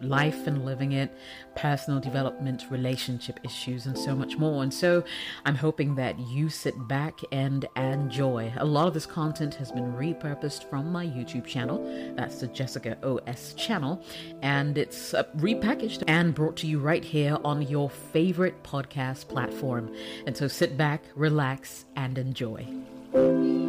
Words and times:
life 0.00 0.46
and 0.46 0.64
living 0.64 0.92
it, 0.92 1.10
personal 1.54 2.00
development, 2.00 2.66
relationship 2.70 3.40
issues, 3.42 3.86
and 3.86 3.96
so 3.96 4.14
much 4.14 4.36
more. 4.36 4.62
And 4.62 4.72
so 4.72 5.04
I'm 5.44 5.54
hoping 5.54 5.94
that 5.96 6.18
you 6.18 6.48
sit 6.48 6.74
back 6.88 7.20
and 7.32 7.66
enjoy. 7.76 8.52
A 8.56 8.64
lot 8.64 8.88
of 8.88 8.94
this 8.94 9.06
content 9.06 9.54
has 9.54 9.72
been 9.72 9.92
repurposed 9.92 10.68
from 10.68 10.90
my 10.90 11.06
YouTube 11.06 11.46
channel. 11.46 11.82
That's 12.16 12.40
the 12.40 12.48
Jessica 12.48 12.96
OS 13.02 13.54
channel. 13.54 14.02
And 14.42 14.78
it's 14.78 15.14
uh, 15.14 15.24
repackaged 15.36 16.02
and 16.06 16.34
brought 16.34 16.56
to 16.58 16.66
you 16.66 16.78
right 16.78 17.04
here 17.04 17.38
on 17.44 17.62
your 17.62 17.90
favorite 17.90 18.62
podcast 18.62 19.28
platform. 19.28 19.94
And 20.26 20.36
so 20.36 20.48
sit 20.48 20.76
back, 20.76 21.02
relax, 21.14 21.86
and 21.96 22.18
enjoy. 22.18 23.65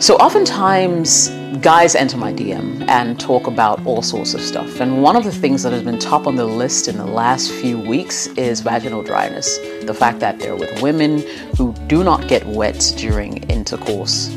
So, 0.00 0.16
oftentimes, 0.16 1.28
guys 1.60 1.94
enter 1.94 2.16
my 2.16 2.32
DM 2.32 2.88
and 2.88 3.20
talk 3.20 3.46
about 3.46 3.84
all 3.84 4.00
sorts 4.00 4.32
of 4.32 4.40
stuff. 4.40 4.80
And 4.80 5.02
one 5.02 5.14
of 5.14 5.24
the 5.24 5.30
things 5.30 5.62
that 5.62 5.74
has 5.74 5.82
been 5.82 5.98
top 5.98 6.26
on 6.26 6.36
the 6.36 6.46
list 6.46 6.88
in 6.88 6.96
the 6.96 7.04
last 7.04 7.52
few 7.52 7.78
weeks 7.78 8.26
is 8.28 8.60
vaginal 8.60 9.02
dryness. 9.02 9.58
The 9.84 9.92
fact 9.92 10.20
that 10.20 10.38
they're 10.38 10.56
with 10.56 10.80
women 10.80 11.18
who 11.58 11.74
do 11.86 12.02
not 12.02 12.28
get 12.28 12.46
wet 12.46 12.94
during 12.96 13.42
intercourse. 13.50 14.34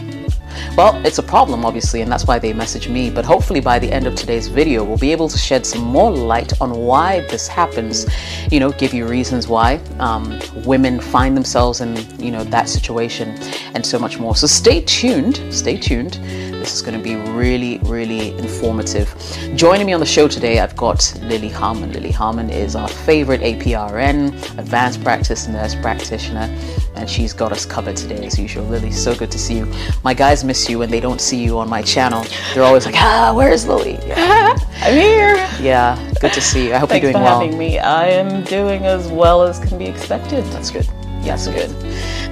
Well, 0.78 0.96
it's 1.06 1.18
a 1.20 1.24
problem, 1.24 1.66
obviously, 1.66 2.02
and 2.02 2.12
that's 2.12 2.26
why 2.26 2.40
they 2.40 2.54
message 2.54 2.88
me. 2.88 3.10
But 3.10 3.26
hopefully, 3.26 3.60
by 3.60 3.80
the 3.80 3.92
end 3.92 4.08
of 4.08 4.16
today's 4.16 4.48
video, 4.48 4.84
we'll 4.84 4.98
be 4.98 5.12
able 5.12 5.30
to 5.30 5.38
shed 5.38 5.66
some 5.66 5.82
more 5.82 6.12
light 6.12 6.60
on 6.62 6.72
why 6.72 7.22
this 7.28 7.48
happens. 7.48 8.06
You 8.52 8.60
know, 8.60 8.72
give 8.72 8.94
you 8.94 9.08
reasons 9.08 9.48
why 9.48 9.80
um, 10.00 10.40
women 10.66 11.00
find 11.00 11.36
themselves 11.36 11.82
in 11.82 11.96
you 12.20 12.32
know 12.32 12.44
that 12.46 12.70
situation, 12.70 13.30
and 13.74 13.86
so 13.86 14.00
much 14.00 14.20
more. 14.20 14.36
So 14.36 14.48
stay 14.48 14.82
tuned. 14.82 15.42
Stay 15.54 15.78
tuned. 15.78 16.18
This 16.64 16.76
is 16.76 16.82
going 16.82 16.98
to 16.98 17.04
be 17.04 17.18
really, 17.18 17.78
really 17.80 18.30
informative. 18.38 19.14
Joining 19.54 19.86
me 19.86 19.92
on 19.92 20.00
the 20.00 20.06
show 20.06 20.30
today, 20.30 20.60
I've 20.60 20.78
got 20.78 21.14
Lily 21.22 21.50
Harmon. 21.50 21.92
Lily 21.92 22.10
Harmon 22.10 22.50
is 22.50 22.74
our 22.78 22.88
favorite 22.88 23.42
APRN, 23.42 24.58
advanced 24.58 25.04
practice 25.04 25.46
nurse 25.50 25.76
practitioner, 25.76 26.48
and 26.96 27.10
she's 27.10 27.34
got 27.34 27.52
us 27.52 27.66
covered 27.66 27.98
today 27.98 28.26
as 28.26 28.40
usual. 28.40 28.64
Lily, 28.64 28.92
so 28.92 29.14
good 29.14 29.30
to 29.32 29.38
see 29.38 29.58
you. 29.58 29.70
My 30.06 30.14
guys 30.14 30.46
miss 30.46 30.70
you 30.70 30.80
when 30.80 30.90
they 30.90 31.02
don't 31.02 31.20
see 31.20 31.44
you 31.44 31.58
on 31.60 31.70
my 31.70 31.82
channel. 31.82 32.26
They're 32.54 32.64
always 32.64 32.86
like, 32.86 32.96
ah, 32.96 33.34
where's 33.36 33.68
Lily? 33.68 34.00
Yeah. 34.08 34.56
I'm 34.78 34.94
here. 34.94 35.36
Yeah, 35.60 36.14
good 36.22 36.32
to 36.32 36.40
see 36.40 36.68
you. 36.68 36.76
I 36.76 36.78
hope 36.78 36.92
Thanks 36.92 37.04
you're 37.04 37.12
doing 37.12 37.26
for 37.26 37.30
well. 37.30 37.42
having 37.42 37.58
me. 37.58 37.78
I 37.78 38.08
am 38.08 38.42
doing 38.46 38.86
as 38.86 39.10
well 39.10 39.42
as 39.42 39.60
can 39.60 39.78
be 39.78 39.86
expected. 39.88 40.46
That's 40.46 40.72
good. 40.72 40.88
That's 41.24 41.48
good. 41.48 41.70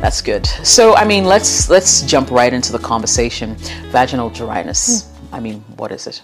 That's 0.01 0.21
good. 0.21 0.45
So, 0.45 0.95
I 0.95 1.05
mean, 1.05 1.25
let's 1.25 1.69
let's 1.69 2.01
jump 2.03 2.29
right 2.29 2.53
into 2.53 2.71
the 2.71 2.79
conversation. 2.79 3.55
Vaginal 3.89 4.29
dryness. 4.29 5.09
I 5.31 5.39
mean, 5.39 5.61
what 5.77 5.91
is 5.91 6.07
it? 6.07 6.21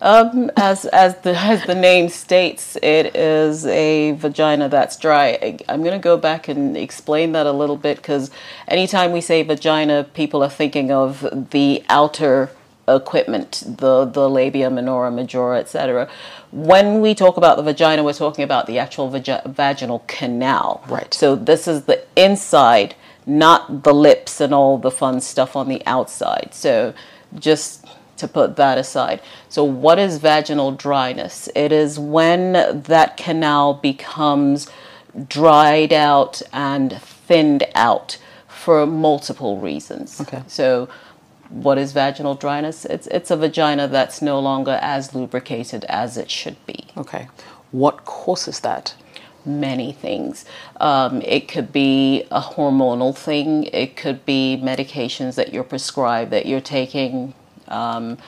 Um, 0.00 0.50
as 0.56 0.84
as 0.86 1.16
the 1.20 1.36
as 1.36 1.64
the 1.66 1.74
name 1.74 2.08
states, 2.08 2.76
it 2.82 3.14
is 3.16 3.66
a 3.66 4.12
vagina 4.12 4.68
that's 4.68 4.96
dry. 4.96 5.38
I, 5.40 5.58
I'm 5.68 5.82
going 5.82 5.98
to 5.98 6.02
go 6.02 6.16
back 6.16 6.48
and 6.48 6.76
explain 6.76 7.32
that 7.32 7.46
a 7.46 7.52
little 7.52 7.76
bit 7.76 7.96
because 7.96 8.30
anytime 8.68 9.12
we 9.12 9.20
say 9.20 9.42
vagina, 9.42 10.04
people 10.04 10.42
are 10.42 10.50
thinking 10.50 10.90
of 10.90 11.48
the 11.50 11.84
outer 11.88 12.50
equipment, 12.88 13.62
the 13.66 14.04
the 14.04 14.28
labia 14.28 14.70
minora, 14.70 15.10
majora, 15.10 15.58
etc. 15.58 16.08
When 16.52 17.00
we 17.00 17.14
talk 17.14 17.36
about 17.36 17.56
the 17.56 17.62
vagina, 17.62 18.04
we're 18.04 18.12
talking 18.12 18.44
about 18.44 18.66
the 18.66 18.78
actual 18.78 19.10
vagi- 19.10 19.44
vaginal 19.46 20.04
canal. 20.06 20.84
Right. 20.88 21.12
So 21.12 21.36
this 21.36 21.66
is 21.66 21.84
the 21.84 22.04
inside, 22.16 22.94
not 23.26 23.82
the 23.82 23.92
lips 23.94 24.40
and 24.40 24.54
all 24.54 24.78
the 24.78 24.90
fun 24.90 25.20
stuff 25.20 25.56
on 25.56 25.68
the 25.68 25.82
outside. 25.86 26.50
So 26.52 26.94
just 27.38 27.86
to 28.16 28.28
put 28.28 28.56
that 28.56 28.78
aside. 28.78 29.20
So, 29.48 29.64
what 29.64 29.98
is 29.98 30.18
vaginal 30.18 30.72
dryness? 30.72 31.48
It 31.54 31.72
is 31.72 31.98
when 31.98 32.52
that 32.82 33.16
canal 33.16 33.74
becomes 33.74 34.68
dried 35.28 35.92
out 35.92 36.42
and 36.52 37.00
thinned 37.00 37.64
out 37.74 38.18
for 38.48 38.86
multiple 38.86 39.58
reasons. 39.58 40.20
Okay. 40.20 40.42
So, 40.46 40.88
what 41.50 41.78
is 41.78 41.92
vaginal 41.92 42.34
dryness? 42.34 42.84
It's 42.84 43.06
it's 43.08 43.30
a 43.30 43.36
vagina 43.36 43.88
that's 43.88 44.20
no 44.22 44.38
longer 44.40 44.78
as 44.82 45.14
lubricated 45.14 45.84
as 45.84 46.16
it 46.16 46.30
should 46.30 46.56
be. 46.66 46.86
Okay. 46.96 47.28
What 47.72 48.04
causes 48.04 48.60
that? 48.60 48.94
Many 49.44 49.92
things. 49.92 50.44
Um, 50.80 51.22
it 51.22 51.46
could 51.46 51.72
be 51.72 52.24
a 52.30 52.40
hormonal 52.40 53.16
thing. 53.16 53.64
It 53.64 53.96
could 53.96 54.24
be 54.26 54.60
medications 54.62 55.36
that 55.36 55.52
you're 55.52 55.64
prescribed 55.64 56.30
that 56.32 56.46
you're 56.46 56.60
taking. 56.60 57.34
Um, 57.68 58.18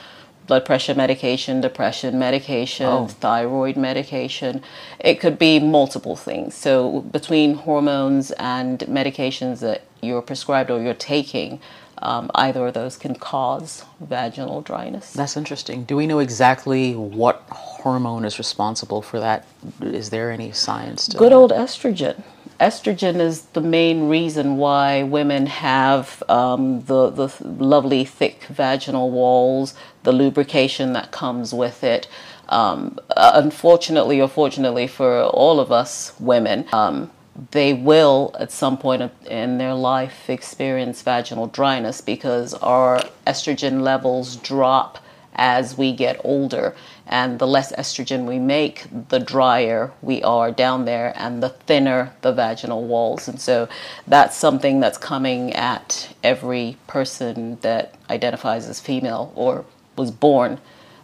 blood 0.47 0.65
pressure 0.65 0.95
medication, 0.95 1.61
depression 1.61 2.19
medication, 2.19 2.87
Oh. 2.87 3.07
thyroid 3.07 3.77
medication. 3.77 4.63
It 4.99 5.21
could 5.21 5.39
be 5.39 5.59
multiple 5.61 6.17
things. 6.17 6.55
So 6.55 7.01
between 7.01 7.55
hormones 7.55 8.31
and 8.33 8.79
medications 8.81 9.61
that 9.61 9.83
you're 10.01 10.23
prescribed 10.23 10.71
or 10.71 10.81
you're 10.81 10.95
taking, 10.95 11.61
um, 12.03 12.31
either 12.35 12.67
of 12.67 12.75
those 12.75 12.97
can 12.97 13.15
cause 13.15 13.85
vaginal 14.01 14.61
dryness. 14.63 15.13
That's 15.13 15.37
interesting. 15.37 15.85
Do 15.85 15.97
we 15.97 16.07
know 16.07 16.19
exactly 16.19 16.95
what 16.95 17.43
hormone 17.51 18.25
is 18.25 18.39
responsible 18.39 19.03
for 19.03 19.21
that? 19.21 19.47
Is 19.81 20.11
there 20.11 20.31
any 20.31 20.53
science 20.53 21.07
to 21.09 21.17
Good 21.17 21.33
that? 21.33 21.37
old 21.37 21.53
estrogen. 21.53 22.23
Estrogen 22.61 23.21
is 23.21 23.43
the 23.53 23.61
main 23.61 24.09
reason 24.09 24.57
why 24.57 25.05
women 25.05 25.47
have 25.47 26.23
um, 26.29 26.83
the 26.87 27.09
the 27.09 27.29
lovely 27.41 28.05
thick 28.05 28.45
vaginal 28.45 29.11
walls, 29.13 29.75
the 30.03 30.13
lubrication 30.13 30.93
that 30.95 31.13
comes 31.13 31.55
with 31.55 31.85
it. 31.85 32.09
Um, 32.49 32.99
uh, 33.17 33.33
unfortunately, 33.35 34.21
or 34.21 34.29
fortunately 34.29 34.87
for 34.87 35.23
all 35.23 35.61
of 35.61 35.71
us 35.71 36.15
women, 36.19 36.67
um, 36.73 37.11
they 37.51 37.73
will 37.73 38.35
at 38.39 38.51
some 38.51 38.77
point 38.77 39.13
in 39.27 39.59
their 39.59 39.75
life 39.75 40.29
experience 40.29 41.03
vaginal 41.03 41.47
dryness 41.47 42.01
because 42.01 42.55
our 42.55 43.01
estrogen 43.27 43.83
levels 43.83 44.37
drop 44.37 44.99
as 45.35 45.79
we 45.79 45.93
get 45.93 46.21
older. 46.25 46.75
And 47.07 47.39
the 47.39 47.47
less 47.47 47.73
estrogen 47.73 48.27
we 48.27 48.39
make, 48.39 48.87
the 49.09 49.21
drier 49.21 49.93
we 50.03 50.23
are 50.23 50.51
down 50.51 50.85
there 50.85 51.13
and 51.17 51.43
the 51.43 51.49
thinner 51.51 52.13
the 52.23 52.33
vaginal 52.33 52.85
walls. 52.85 53.29
And 53.29 53.41
so 53.41 53.69
that's 54.07 54.37
something 54.37 54.81
that's 54.81 54.99
coming 54.99 55.53
at 55.55 56.15
every 56.23 56.77
person 56.87 57.59
that 57.61 57.95
identifies 58.11 58.69
as 58.69 58.81
female 58.81 59.33
or 59.37 59.65
was 59.97 60.11
born 60.11 60.59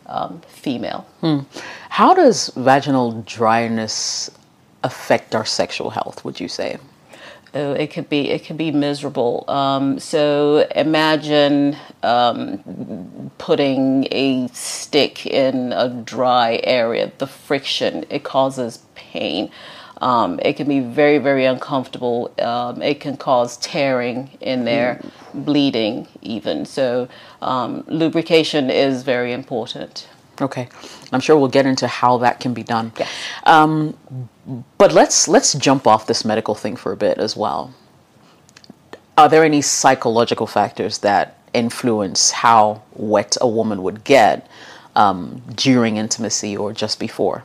um, 0.06 0.42
female. 0.48 1.06
How 1.88 2.12
does 2.12 2.50
vaginal 2.56 3.22
dryness 3.22 4.30
affect 4.84 5.34
our 5.34 5.44
sexual 5.44 5.90
health, 5.90 6.24
would 6.24 6.38
you 6.38 6.48
say? 6.48 6.78
Uh, 7.54 7.76
it 7.78 7.92
could 7.92 8.08
be 8.08 8.30
it 8.30 8.44
could 8.44 8.56
be 8.56 8.72
miserable. 8.72 9.44
Um, 9.46 10.00
so 10.00 10.66
imagine 10.74 11.76
um, 12.02 13.30
putting 13.38 14.08
a 14.10 14.48
stick 14.48 15.24
in 15.24 15.72
a 15.72 15.88
dry 15.88 16.60
area. 16.64 17.12
The 17.18 17.28
friction 17.28 18.06
it 18.10 18.24
causes 18.24 18.80
pain. 18.96 19.50
Um, 20.00 20.40
it 20.42 20.54
can 20.54 20.66
be 20.66 20.80
very 20.80 21.18
very 21.18 21.44
uncomfortable. 21.44 22.34
Um, 22.40 22.82
it 22.82 22.98
can 22.98 23.16
cause 23.16 23.56
tearing 23.58 24.30
in 24.40 24.64
there, 24.64 25.00
bleeding 25.32 26.08
even. 26.22 26.66
So 26.66 27.08
um, 27.40 27.84
lubrication 27.86 28.68
is 28.68 29.04
very 29.04 29.32
important. 29.32 30.08
Okay. 30.40 30.68
I'm 31.12 31.20
sure 31.20 31.38
we'll 31.38 31.48
get 31.48 31.66
into 31.66 31.86
how 31.86 32.18
that 32.18 32.40
can 32.40 32.54
be 32.54 32.62
done. 32.62 32.92
Yes. 32.98 33.10
Um, 33.44 33.96
but 34.78 34.92
let's 34.92 35.28
let's 35.28 35.54
jump 35.54 35.86
off 35.86 36.06
this 36.06 36.24
medical 36.24 36.54
thing 36.54 36.76
for 36.76 36.92
a 36.92 36.96
bit 36.96 37.18
as 37.18 37.36
well. 37.36 37.72
Are 39.16 39.28
there 39.28 39.44
any 39.44 39.62
psychological 39.62 40.46
factors 40.46 40.98
that 40.98 41.38
influence 41.52 42.32
how 42.32 42.82
wet 42.94 43.36
a 43.40 43.48
woman 43.48 43.82
would 43.84 44.02
get 44.02 44.48
um, 44.96 45.40
during 45.54 45.96
intimacy 45.96 46.56
or 46.56 46.72
just 46.72 46.98
before? 46.98 47.44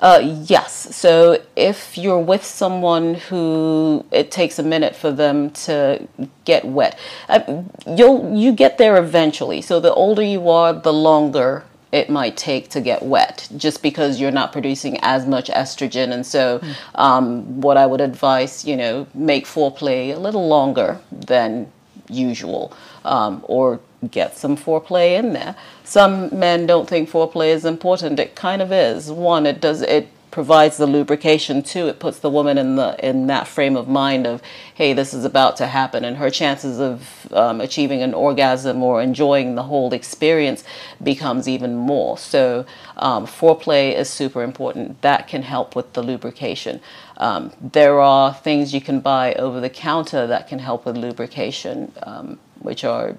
Uh, 0.00 0.42
yes. 0.44 0.94
So 0.94 1.42
if 1.56 1.98
you're 1.98 2.20
with 2.20 2.44
someone 2.44 3.14
who 3.14 4.04
it 4.12 4.30
takes 4.30 4.58
a 4.58 4.62
minute 4.62 4.94
for 4.94 5.10
them 5.10 5.50
to 5.50 6.06
get 6.44 6.64
wet, 6.64 6.98
uh, 7.28 7.62
you'll 7.86 8.36
you 8.36 8.52
get 8.52 8.78
there 8.78 8.96
eventually. 8.96 9.60
So 9.60 9.80
the 9.80 9.92
older 9.92 10.22
you 10.22 10.48
are, 10.48 10.72
the 10.72 10.92
longer 10.92 11.64
it 11.90 12.10
might 12.10 12.36
take 12.36 12.68
to 12.70 12.80
get 12.80 13.02
wet, 13.02 13.48
just 13.56 13.82
because 13.82 14.20
you're 14.20 14.30
not 14.30 14.52
producing 14.52 14.98
as 15.02 15.26
much 15.26 15.48
estrogen. 15.48 16.12
And 16.12 16.26
so, 16.26 16.60
um, 16.94 17.60
what 17.60 17.76
I 17.76 17.86
would 17.86 18.00
advise, 18.00 18.64
you 18.64 18.76
know, 18.76 19.06
make 19.14 19.46
foreplay 19.46 20.14
a 20.14 20.18
little 20.18 20.48
longer 20.48 21.00
than 21.10 21.70
usual, 22.08 22.72
um, 23.04 23.42
or 23.44 23.80
get 24.10 24.36
some 24.36 24.56
foreplay 24.56 25.18
in 25.18 25.32
there. 25.32 25.56
Some 25.84 26.38
men 26.38 26.66
don't 26.66 26.88
think 26.88 27.10
foreplay 27.10 27.48
is 27.48 27.64
important. 27.64 28.20
It 28.20 28.36
kind 28.36 28.62
of 28.62 28.70
is. 28.70 29.10
One, 29.10 29.46
it 29.46 29.60
does 29.60 29.82
it 29.82 30.08
provides 30.38 30.76
the 30.76 30.86
lubrication 30.86 31.64
too. 31.64 31.88
It 31.88 31.98
puts 31.98 32.20
the 32.20 32.30
woman 32.30 32.58
in 32.58 32.76
the 32.76 32.94
in 33.02 33.26
that 33.26 33.48
frame 33.48 33.76
of 33.76 33.88
mind 33.88 34.24
of, 34.24 34.40
hey, 34.72 34.92
this 34.92 35.12
is 35.12 35.24
about 35.24 35.56
to 35.56 35.66
happen, 35.66 36.04
and 36.04 36.16
her 36.16 36.30
chances 36.30 36.78
of 36.78 37.26
um, 37.32 37.60
achieving 37.60 38.02
an 38.02 38.14
orgasm 38.14 38.80
or 38.80 39.02
enjoying 39.02 39.56
the 39.56 39.64
whole 39.64 39.92
experience 39.92 40.62
becomes 41.02 41.48
even 41.48 41.74
more. 41.74 42.16
So 42.16 42.64
um, 42.98 43.26
foreplay 43.26 43.92
is 43.92 44.08
super 44.08 44.44
important. 44.44 45.02
That 45.02 45.26
can 45.26 45.42
help 45.42 45.74
with 45.74 45.92
the 45.94 46.04
lubrication. 46.04 46.80
Um, 47.16 47.50
there 47.60 47.98
are 47.98 48.32
things 48.32 48.72
you 48.72 48.80
can 48.80 49.00
buy 49.00 49.34
over 49.34 49.58
the 49.60 49.70
counter 49.70 50.28
that 50.28 50.46
can 50.46 50.60
help 50.60 50.86
with 50.86 50.96
lubrication, 50.96 51.92
um, 52.04 52.38
which 52.60 52.84
are 52.84 53.16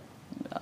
uh, 0.53 0.59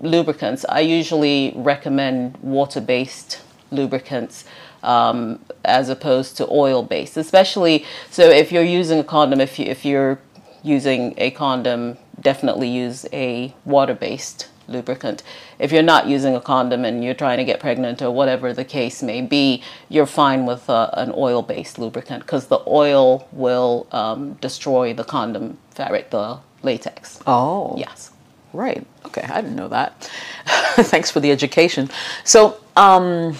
lubricants. 0.00 0.64
I 0.68 0.78
usually 0.78 1.52
recommend 1.56 2.36
water-based 2.36 3.42
lubricants 3.70 4.44
um, 4.82 5.40
as 5.64 5.88
opposed 5.88 6.36
to 6.36 6.48
oil 6.50 6.82
based. 6.82 7.16
Especially 7.16 7.84
so 8.10 8.28
if 8.28 8.52
you're 8.52 8.62
using 8.62 8.98
a 8.98 9.04
condom, 9.04 9.40
if 9.40 9.58
you 9.58 9.66
if 9.66 9.84
you're 9.84 10.18
using 10.62 11.14
a 11.16 11.30
condom, 11.30 11.98
definitely 12.20 12.68
use 12.68 13.06
a 13.12 13.54
water 13.64 13.94
based 13.94 14.48
lubricant. 14.68 15.22
If 15.58 15.72
you're 15.72 15.82
not 15.82 16.06
using 16.06 16.34
a 16.36 16.40
condom 16.40 16.84
and 16.84 17.02
you're 17.02 17.14
trying 17.14 17.38
to 17.38 17.44
get 17.44 17.58
pregnant 17.58 18.02
or 18.02 18.10
whatever 18.10 18.52
the 18.52 18.64
case 18.64 19.02
may 19.02 19.22
be, 19.22 19.62
you're 19.88 20.06
fine 20.06 20.46
with 20.46 20.68
uh, 20.68 20.90
an 20.92 21.12
oil 21.16 21.42
based 21.42 21.78
lubricant 21.78 22.22
because 22.22 22.46
the 22.48 22.60
oil 22.66 23.26
will 23.32 23.86
um, 23.92 24.34
destroy 24.34 24.92
the 24.92 25.04
condom 25.04 25.58
fabric, 25.70 26.10
the 26.10 26.38
latex. 26.62 27.20
Oh. 27.26 27.74
Yes. 27.76 28.12
Right. 28.52 28.86
Okay. 29.06 29.22
I 29.22 29.40
didn't 29.40 29.56
know 29.56 29.68
that. 29.68 30.10
Thanks 30.46 31.10
for 31.10 31.20
the 31.20 31.30
education. 31.30 31.90
So, 32.24 32.60
um, 32.76 33.36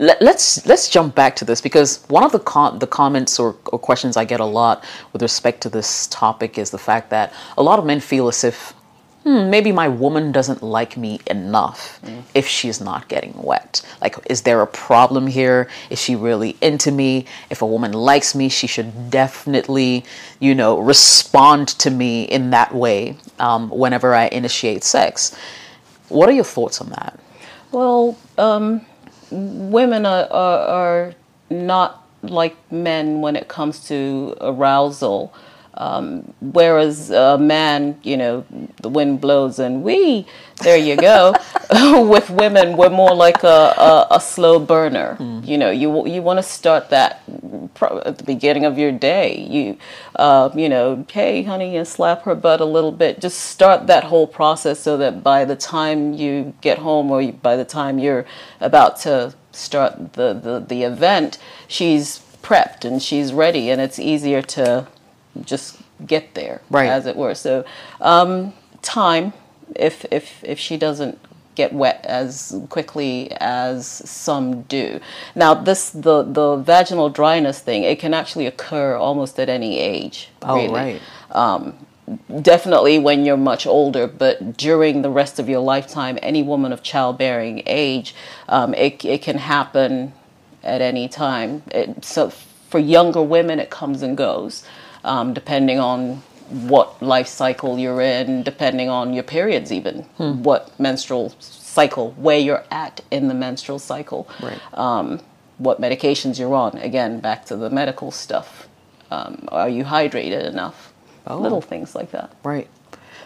let, 0.00 0.20
let's 0.22 0.66
let's 0.66 0.88
jump 0.88 1.14
back 1.14 1.36
to 1.36 1.44
this 1.44 1.60
because 1.60 2.02
one 2.08 2.24
of 2.24 2.32
the 2.32 2.38
com- 2.38 2.78
the 2.78 2.86
comments 2.86 3.38
or, 3.38 3.54
or 3.66 3.78
questions 3.78 4.16
I 4.16 4.24
get 4.24 4.40
a 4.40 4.44
lot 4.44 4.82
with 5.12 5.22
respect 5.22 5.60
to 5.62 5.68
this 5.68 6.06
topic 6.08 6.58
is 6.58 6.70
the 6.70 6.78
fact 6.78 7.10
that 7.10 7.32
a 7.58 7.62
lot 7.62 7.78
of 7.78 7.84
men 7.84 8.00
feel 8.00 8.26
as 8.26 8.42
if 8.42 8.72
hmm, 9.24 9.50
maybe 9.50 9.72
my 9.72 9.88
woman 9.88 10.32
doesn't 10.32 10.62
like 10.62 10.96
me 10.96 11.20
enough 11.26 12.00
if 12.34 12.48
she's 12.48 12.80
not 12.80 13.08
getting 13.08 13.34
wet. 13.42 13.82
Like, 14.00 14.16
is 14.30 14.40
there 14.40 14.62
a 14.62 14.66
problem 14.66 15.26
here? 15.26 15.68
Is 15.90 16.00
she 16.00 16.16
really 16.16 16.56
into 16.62 16.90
me? 16.90 17.26
If 17.50 17.60
a 17.60 17.66
woman 17.66 17.92
likes 17.92 18.34
me, 18.34 18.48
she 18.48 18.66
should 18.66 19.10
definitely, 19.10 20.06
you 20.38 20.54
know, 20.54 20.78
respond 20.78 21.68
to 21.80 21.90
me 21.90 22.22
in 22.22 22.48
that 22.50 22.74
way 22.74 23.18
um, 23.38 23.68
whenever 23.68 24.14
I 24.14 24.28
initiate 24.28 24.82
sex. 24.82 25.36
What 26.08 26.30
are 26.30 26.32
your 26.32 26.44
thoughts 26.44 26.80
on 26.80 26.88
that? 26.88 27.20
Well, 27.72 28.16
um, 28.38 28.86
women 29.30 30.06
are, 30.06 30.26
are, 30.30 30.58
are 30.66 31.14
not 31.50 32.06
like 32.22 32.56
men 32.70 33.20
when 33.20 33.36
it 33.36 33.48
comes 33.48 33.86
to 33.88 34.36
arousal. 34.40 35.32
Um, 35.74 36.34
whereas 36.40 37.10
a 37.10 37.38
man, 37.38 37.98
you 38.02 38.16
know, 38.16 38.44
the 38.82 38.88
wind 38.88 39.20
blows 39.20 39.58
and 39.58 39.82
we, 39.82 40.26
there 40.62 40.76
you 40.76 40.96
go. 40.96 41.34
With 42.10 42.28
women, 42.30 42.76
we're 42.76 42.90
more 42.90 43.14
like 43.14 43.42
a, 43.44 43.74
a, 43.78 44.06
a 44.10 44.20
slow 44.20 44.58
burner. 44.58 45.16
You 45.44 45.56
know, 45.56 45.70
you 45.70 46.06
you 46.06 46.22
want 46.22 46.38
to 46.38 46.42
start 46.42 46.90
that 46.90 47.22
pro- 47.74 48.00
at 48.04 48.18
the 48.18 48.24
beginning 48.24 48.64
of 48.64 48.76
your 48.78 48.92
day. 48.92 49.38
You, 49.48 49.78
uh, 50.16 50.50
you 50.54 50.68
know, 50.68 51.06
hey, 51.10 51.42
honey, 51.44 51.76
and 51.76 51.86
slap 51.86 52.22
her 52.22 52.34
butt 52.34 52.60
a 52.60 52.64
little 52.64 52.92
bit. 52.92 53.20
Just 53.20 53.38
start 53.38 53.86
that 53.86 54.04
whole 54.04 54.26
process 54.26 54.80
so 54.80 54.96
that 54.98 55.22
by 55.22 55.44
the 55.44 55.56
time 55.56 56.12
you 56.14 56.52
get 56.60 56.78
home 56.78 57.10
or 57.10 57.32
by 57.32 57.56
the 57.56 57.64
time 57.64 57.98
you're 57.98 58.26
about 58.60 58.96
to 58.98 59.34
start 59.52 60.14
the, 60.14 60.32
the, 60.34 60.64
the 60.66 60.82
event, 60.82 61.38
she's 61.68 62.20
prepped 62.42 62.84
and 62.84 63.02
she's 63.02 63.32
ready, 63.32 63.70
and 63.70 63.80
it's 63.80 63.98
easier 63.98 64.42
to 64.42 64.86
just 65.44 65.78
get 66.06 66.34
there, 66.34 66.60
Right. 66.70 66.88
as 66.88 67.06
it 67.06 67.16
were. 67.16 67.34
So, 67.34 67.64
um, 68.00 68.52
time, 68.82 69.32
if 69.76 70.04
if 70.10 70.42
if 70.44 70.58
she 70.58 70.76
doesn't 70.76 71.18
get 71.56 71.72
wet 71.72 72.04
as 72.08 72.56
quickly 72.70 73.30
as 73.40 73.86
some 73.86 74.62
do. 74.62 75.00
Now, 75.34 75.54
this 75.54 75.90
the 75.90 76.22
the 76.22 76.56
vaginal 76.56 77.10
dryness 77.10 77.60
thing, 77.60 77.82
it 77.84 77.98
can 77.98 78.14
actually 78.14 78.46
occur 78.46 78.96
almost 78.96 79.38
at 79.38 79.48
any 79.48 79.78
age. 79.78 80.28
Oh, 80.42 80.56
really. 80.56 80.74
right. 80.74 81.00
Definitely 82.42 82.98
when 82.98 83.24
you're 83.24 83.36
much 83.36 83.66
older, 83.66 84.06
but 84.08 84.56
during 84.56 85.02
the 85.02 85.10
rest 85.10 85.38
of 85.38 85.48
your 85.48 85.60
lifetime, 85.60 86.18
any 86.22 86.42
woman 86.42 86.72
of 86.72 86.82
childbearing 86.82 87.62
age, 87.66 88.14
um, 88.48 88.74
it 88.74 89.04
it 89.04 89.22
can 89.22 89.38
happen 89.38 90.12
at 90.64 90.80
any 90.80 91.08
time. 91.08 91.62
It, 91.72 92.04
so 92.04 92.30
for 92.68 92.80
younger 92.80 93.22
women, 93.22 93.60
it 93.60 93.70
comes 93.70 94.02
and 94.02 94.16
goes, 94.16 94.64
um, 95.04 95.32
depending 95.34 95.78
on 95.78 96.22
what 96.50 97.00
life 97.02 97.28
cycle 97.28 97.78
you're 97.78 98.00
in, 98.00 98.42
depending 98.42 98.88
on 98.88 99.12
your 99.14 99.22
periods, 99.22 99.70
even 99.72 100.02
what 100.42 100.78
menstrual 100.80 101.32
cycle, 101.38 102.10
where 102.12 102.38
you're 102.38 102.64
at 102.70 103.00
in 103.10 103.28
the 103.28 103.34
menstrual 103.34 103.78
cycle, 103.78 104.28
Right. 104.42 104.58
um, 104.74 105.20
what 105.58 105.80
medications 105.80 106.38
you're 106.38 106.54
on. 106.54 106.76
Again, 106.78 107.20
back 107.20 107.44
to 107.46 107.56
the 107.56 107.70
medical 107.70 108.10
stuff. 108.10 108.66
Um, 109.12 109.48
are 109.52 109.68
you 109.68 109.84
hydrated 109.84 110.44
enough? 110.48 110.92
Little 111.28 111.60
things 111.60 111.94
like 111.94 112.10
that. 112.10 112.32
Right. 112.42 112.68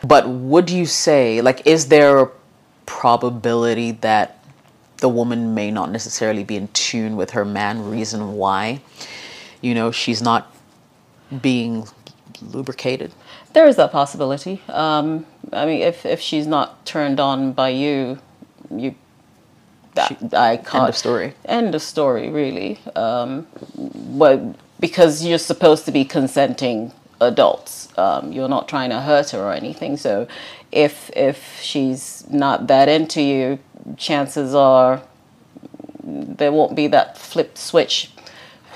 But 0.06 0.28
would 0.28 0.68
you 0.68 0.84
say, 0.84 1.40
like, 1.40 1.66
is 1.66 1.88
there 1.88 2.18
a 2.18 2.30
probability 2.84 3.92
that 3.92 4.44
the 4.98 5.08
woman 5.08 5.54
may 5.54 5.70
not 5.70 5.90
necessarily 5.90 6.44
be 6.44 6.56
in 6.56 6.68
tune 6.68 7.16
with 7.16 7.30
her 7.30 7.44
man? 7.46 7.88
Reason 7.90 8.34
why, 8.34 8.80
you 9.62 9.74
know, 9.74 9.90
she's 9.90 10.20
not 10.20 10.53
being 11.40 11.86
lubricated? 12.42 13.12
There 13.52 13.66
is 13.66 13.76
that 13.76 13.92
possibility. 13.92 14.62
Um, 14.68 15.26
I 15.52 15.66
mean, 15.66 15.80
if 15.80 16.04
if 16.04 16.20
she's 16.20 16.46
not 16.46 16.84
turned 16.86 17.20
on 17.20 17.52
by 17.52 17.70
you, 17.70 18.18
you. 18.70 18.94
That, 19.94 20.34
I 20.34 20.56
can't. 20.56 20.74
End 20.74 20.88
of 20.88 20.96
story. 20.96 21.34
End 21.44 21.74
of 21.74 21.82
story, 21.82 22.28
really. 22.28 22.80
Um, 22.96 23.46
but 24.18 24.40
because 24.80 25.24
you're 25.24 25.38
supposed 25.38 25.84
to 25.84 25.92
be 25.92 26.04
consenting 26.04 26.92
adults, 27.20 27.96
um, 27.96 28.32
you're 28.32 28.48
not 28.48 28.68
trying 28.68 28.90
to 28.90 29.00
hurt 29.00 29.30
her 29.30 29.38
or 29.38 29.52
anything. 29.52 29.96
So, 29.96 30.26
if 30.72 31.10
if 31.14 31.60
she's 31.60 32.28
not 32.28 32.66
that 32.66 32.88
into 32.88 33.22
you, 33.22 33.60
chances 33.96 34.52
are 34.54 35.00
there 36.02 36.52
won't 36.52 36.74
be 36.74 36.88
that 36.88 37.16
flip 37.16 37.56
switch. 37.56 38.10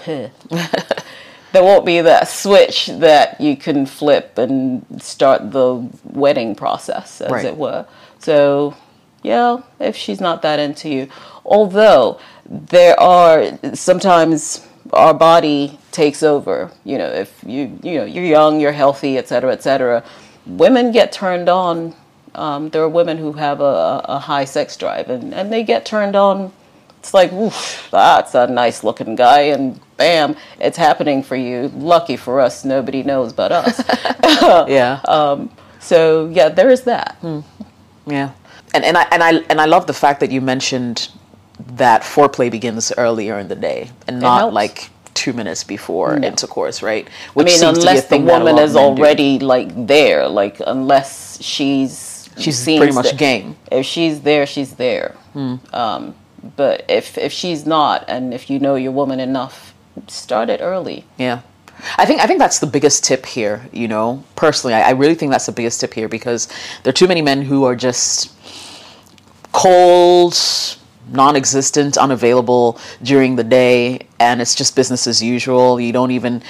there 1.52 1.62
won't 1.62 1.86
be 1.86 2.00
that 2.00 2.28
switch 2.28 2.86
that 2.86 3.40
you 3.40 3.56
can 3.56 3.86
flip 3.86 4.38
and 4.38 4.84
start 5.00 5.50
the 5.52 5.88
wetting 6.04 6.54
process, 6.54 7.20
as 7.20 7.30
Right. 7.30 7.44
it 7.44 7.56
were. 7.56 7.86
So, 8.18 8.74
yeah, 9.22 9.58
if 9.80 9.96
she's 9.96 10.20
not 10.20 10.42
that 10.42 10.58
into 10.58 10.88
you. 10.88 11.08
Although 11.44 12.18
there 12.46 12.98
are 13.00 13.58
sometimes 13.74 14.66
our 14.92 15.14
body 15.14 15.78
takes 15.92 16.22
over. 16.22 16.70
You 16.84 16.98
know, 16.98 17.08
if 17.08 17.42
you 17.46 17.78
you 17.82 17.98
know 17.98 18.04
you're 18.04 18.24
young, 18.24 18.60
you're 18.60 18.72
healthy, 18.72 19.18
et 19.18 19.28
cetera, 19.28 19.52
et 19.52 19.62
cetera. 19.62 20.04
Women 20.46 20.92
get 20.92 21.12
turned 21.12 21.48
on. 21.48 21.94
Um, 22.34 22.68
there 22.70 22.82
are 22.82 22.88
women 22.88 23.18
who 23.18 23.32
have 23.32 23.60
a, 23.60 24.02
a 24.04 24.18
high 24.18 24.44
sex 24.44 24.76
drive, 24.76 25.08
and, 25.10 25.34
and 25.34 25.52
they 25.52 25.64
get 25.64 25.84
turned 25.84 26.14
on 26.14 26.52
it's 26.98 27.14
like, 27.14 27.32
oof, 27.32 27.88
that's 27.90 28.34
a 28.34 28.46
nice 28.46 28.82
looking 28.84 29.14
guy, 29.14 29.40
and 29.42 29.80
bam, 29.98 30.36
it's 30.60 30.78
happening 30.78 31.22
for 31.22 31.36
you. 31.36 31.68
Lucky 31.74 32.16
for 32.16 32.40
us, 32.40 32.64
nobody 32.64 33.02
knows 33.02 33.32
but 33.34 33.52
us. 33.52 33.76
Yeah. 34.68 35.00
so 35.80 35.98
yeah, 36.32 36.48
there 36.48 36.70
is 36.70 36.82
that. 36.82 37.18
Yeah, 38.06 38.30
and 38.74 38.84
and 38.84 38.96
I 38.96 39.04
and 39.12 39.22
I 39.22 39.30
and 39.50 39.60
I 39.60 39.66
love 39.66 39.86
the 39.86 39.92
fact 40.04 40.20
that 40.20 40.30
you 40.30 40.40
mentioned 40.40 41.08
that 41.76 42.02
foreplay 42.02 42.50
begins 42.50 42.92
earlier 42.96 43.38
in 43.38 43.48
the 43.48 43.56
day 43.56 43.90
and 44.06 44.20
not 44.20 44.52
like 44.52 44.90
two 45.14 45.32
minutes 45.32 45.64
before 45.64 46.16
No. 46.16 46.28
intercourse, 46.28 46.82
right? 46.82 47.06
I 47.36 47.42
mean, 47.44 47.58
seems 47.58 47.78
to 47.80 47.86
be 47.86 47.96
a 47.96 47.96
unless 47.96 48.02
the 48.02 48.08
thing 48.08 48.24
that 48.26 48.40
a 48.40 48.44
woman 48.44 48.58
is 48.64 48.74
men 48.74 48.94
do. 48.94 49.02
already 49.02 49.38
like 49.40 49.70
there, 49.86 50.28
like 50.28 50.56
unless 50.66 51.42
she's 51.42 52.08
She's 52.38 52.62
pretty 52.64 52.92
much 52.92 53.16
game. 53.16 53.56
If 53.72 53.84
she's 53.84 54.20
there, 54.20 54.46
she's 54.46 54.74
there. 54.76 55.14
Hmm. 55.32 55.56
Um, 55.72 56.14
But 56.56 56.84
if 56.88 57.18
if 57.18 57.32
she's 57.32 57.66
not, 57.66 58.04
and 58.08 58.32
if 58.32 58.48
you 58.50 58.60
know 58.60 58.76
your 58.76 58.92
woman 58.92 59.18
enough, 59.20 59.74
start 60.06 60.48
it 60.50 60.60
early. 60.60 61.04
Yeah. 61.16 61.40
I 61.96 62.06
think 62.06 62.20
I 62.20 62.26
think 62.26 62.38
that's 62.40 62.58
the 62.58 62.66
biggest 62.66 63.04
tip 63.04 63.24
here. 63.24 63.68
You 63.72 63.88
know, 63.88 64.24
personally, 64.36 64.74
I, 64.74 64.88
I 64.88 64.90
really 64.90 65.14
think 65.14 65.30
that's 65.30 65.46
the 65.46 65.52
biggest 65.52 65.80
tip 65.80 65.94
here 65.94 66.08
because 66.08 66.48
there 66.82 66.90
are 66.90 67.00
too 67.00 67.06
many 67.06 67.22
men 67.22 67.42
who 67.42 67.64
are 67.64 67.76
just 67.76 68.32
cold, 69.52 70.36
non-existent, 71.12 71.96
unavailable 71.96 72.78
during 73.02 73.36
the 73.36 73.44
day, 73.44 74.06
and 74.18 74.40
it's 74.40 74.54
just 74.54 74.74
business 74.74 75.06
as 75.06 75.22
usual. 75.22 75.80
You 75.80 75.92
don't 75.92 76.10
even 76.10 76.42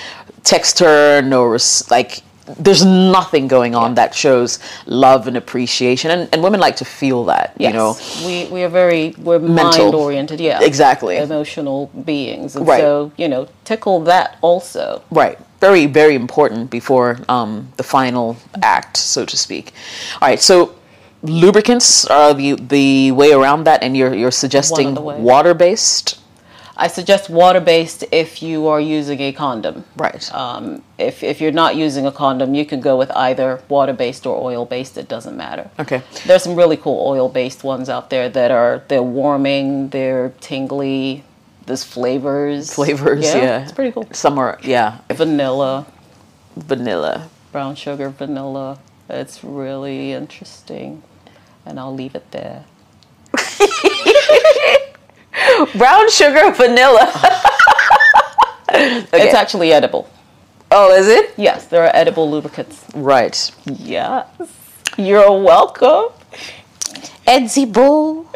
text 0.44 0.78
her, 0.78 1.20
no, 1.20 1.58
like 1.90 2.22
there's 2.58 2.84
nothing 2.84 3.48
going 3.48 3.74
on 3.74 3.94
that 3.94 4.14
shows 4.14 4.58
love 4.86 5.26
and 5.26 5.36
appreciation, 5.36 6.10
and, 6.10 6.28
and 6.32 6.42
women 6.42 6.60
like 6.60 6.76
to 6.76 6.84
feel 6.84 7.24
that. 7.26 7.54
Yes. 7.58 7.72
You 7.72 7.76
know, 7.78 7.96
we 8.26 8.50
we 8.50 8.62
are 8.64 8.68
very 8.68 9.14
we're 9.18 9.38
Mental. 9.38 9.84
mind 9.84 9.94
oriented. 9.94 10.40
Yeah, 10.40 10.60
Exactly. 10.62 11.16
Emotional 11.18 11.86
beings, 12.04 12.56
and 12.56 12.66
Right. 12.66 12.80
so 12.80 13.12
you 13.16 13.28
know, 13.28 13.48
tickle 13.64 14.00
that 14.00 14.38
also. 14.40 15.02
Right. 15.10 15.38
Very, 15.60 15.86
very 15.86 16.14
important 16.14 16.70
before 16.70 17.18
um, 17.28 17.72
the 17.76 17.82
final 17.82 18.36
act, 18.62 18.96
so 18.96 19.24
to 19.24 19.36
speak. 19.36 19.72
All 20.22 20.28
right. 20.28 20.40
So 20.40 20.74
lubricants 21.22 22.04
are 22.06 22.32
the 22.34 22.54
the 22.54 23.10
way 23.12 23.32
around 23.32 23.64
that, 23.64 23.82
and 23.82 23.96
you're 23.96 24.14
you're 24.14 24.30
suggesting 24.30 24.94
water 24.94 25.54
based. 25.54 26.18
I 26.80 26.86
suggest 26.86 27.28
water 27.28 27.60
based 27.60 28.04
if 28.12 28.40
you 28.40 28.68
are 28.68 28.80
using 28.80 29.20
a 29.20 29.32
condom. 29.32 29.84
Right. 29.96 30.32
Um, 30.32 30.82
if, 30.96 31.24
if 31.24 31.40
you're 31.40 31.50
not 31.50 31.74
using 31.74 32.06
a 32.06 32.12
condom, 32.12 32.54
you 32.54 32.64
can 32.64 32.80
go 32.80 32.96
with 32.96 33.10
either 33.12 33.60
water 33.68 33.92
based 33.92 34.26
or 34.26 34.40
oil 34.40 34.64
based. 34.64 34.96
It 34.96 35.08
doesn't 35.08 35.36
matter. 35.36 35.70
Okay. 35.80 36.02
There's 36.24 36.44
some 36.44 36.54
really 36.54 36.76
cool 36.76 37.04
oil 37.06 37.28
based 37.28 37.64
ones 37.64 37.88
out 37.88 38.10
there 38.10 38.28
that 38.28 38.52
are 38.52 38.82
they're 38.88 39.02
warming, 39.02 39.88
they're 39.88 40.32
tingly. 40.40 41.24
There's 41.66 41.82
flavors. 41.84 42.72
Flavors. 42.72 43.24
Yeah. 43.24 43.62
it's 43.64 43.72
pretty 43.72 43.92
cool. 43.92 44.08
Some 44.12 44.38
are 44.38 44.58
yeah 44.62 45.00
Vanilla, 45.10 45.84
vanilla. 46.56 47.28
brown 47.52 47.74
sugar, 47.74 48.08
vanilla. 48.08 48.78
It's 49.10 49.42
really 49.42 50.12
interesting, 50.12 51.02
and 51.66 51.80
I'll 51.80 51.94
leave 51.94 52.14
it 52.14 52.30
there. 52.30 52.64
Brown 55.76 56.10
sugar, 56.10 56.50
vanilla. 56.52 57.10
It's 58.70 59.34
actually 59.34 59.72
edible. 59.72 60.08
Oh, 60.70 60.94
is 60.94 61.08
it? 61.08 61.32
Yes, 61.36 61.66
there 61.66 61.82
are 61.84 61.90
edible 61.94 62.30
lubricants. 62.30 62.84
Right. 62.94 63.50
Yes, 63.64 64.26
you're 64.96 65.32
welcome. 65.42 66.12
Edible 67.26 68.26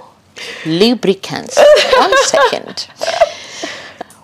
lubricants. 0.67 1.59
One 1.99 2.13
second. 2.25 2.89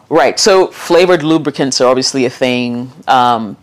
Right. 0.09 0.41
So 0.41 0.69
flavored 0.69 1.23
lubricants 1.23 1.81
are 1.81 1.89
obviously 1.89 2.25
a 2.25 2.31
thing. 2.31 2.91
Um, 3.07 3.57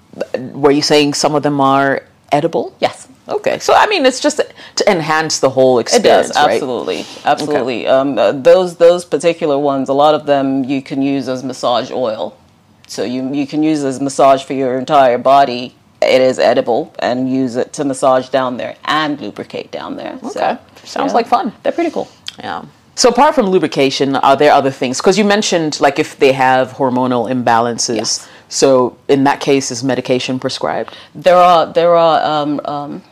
were 0.53 0.71
you 0.71 0.81
saying 0.83 1.15
some 1.15 1.35
of 1.35 1.43
them 1.43 1.59
are 1.59 2.03
edible? 2.31 2.75
Yes. 2.79 3.07
Okay. 3.27 3.60
So 3.60 3.74
I 3.74 3.88
mean, 3.88 4.05
it's 4.05 4.20
just 4.20 4.41
to 4.75 4.91
enhance 4.91 5.39
the 5.39 5.50
whole 5.50 5.79
experience. 5.79 6.27
It 6.27 6.29
experience, 6.29 6.36
does 6.36 6.46
right? 6.46 6.53
absolutely, 6.53 7.05
absolutely. 7.25 7.88
Um, 7.88 8.17
uh, 8.17 8.32
those 8.32 8.77
those 8.77 9.05
particular 9.05 9.58
ones, 9.58 9.89
a 9.89 9.94
lot 9.94 10.13
of 10.13 10.25
them 10.25 10.63
you 10.63 10.82
can 10.82 11.01
use 11.01 11.27
as 11.27 11.44
massage 11.44 11.91
oil. 11.91 12.38
So 12.88 13.03
you 13.03 13.34
you 13.34 13.48
can 13.48 13.63
use 13.63 13.84
as 13.84 14.00
massage 14.00 14.44
for 14.44 14.53
your 14.53 14.77
entire 14.77 15.17
body. 15.17 15.75
It 16.01 16.22
is 16.22 16.38
edible, 16.38 16.94
and 17.00 17.32
use 17.32 17.55
it 17.55 17.74
to 17.74 17.86
massage 17.86 18.29
down 18.29 18.58
there 18.58 18.75
and 18.84 19.20
lubricate 19.20 19.72
down 19.72 19.96
there. 19.96 20.20
Okay. 20.24 20.58
Sounds 20.84 21.13
like 21.13 21.25
fun. 21.25 21.51
They're 21.63 21.72
pretty 21.72 21.89
cool. 21.89 22.08
Yeah. 22.38 22.65
So 22.96 23.10
apart 23.10 23.36
from 23.36 23.48
lubrication, 23.48 24.15
are 24.15 24.38
there 24.38 24.53
other 24.53 24.72
things? 24.72 25.00
Because 25.00 25.17
you 25.17 25.25
mentioned 25.25 25.82
like 25.82 26.00
if 26.00 26.17
they 26.17 26.32
have 26.32 26.74
hormonal 26.74 27.29
imbalances. 27.29 27.96
Yes. 27.96 28.29
So 28.48 28.98
in 29.08 29.24
that 29.24 29.41
case, 29.41 29.72
is 29.72 29.84
medication 29.84 30.39
prescribed? 30.39 30.96
There 31.13 31.36
are 31.36 31.65
there 31.65 31.96
are 31.96 32.24
um, 32.24 32.62
um, 32.65 33.03